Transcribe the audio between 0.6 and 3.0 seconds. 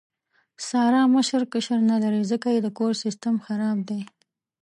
ساره مشر کشر نه لري، ځکه یې د کور